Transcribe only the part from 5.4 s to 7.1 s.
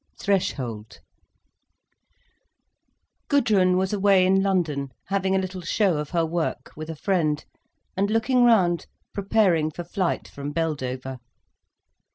show of her work, with a